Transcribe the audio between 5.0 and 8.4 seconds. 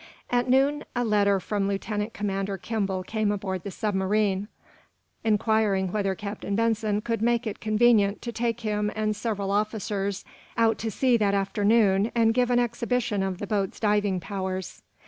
inquiring whether Captain Benson could make it convenient to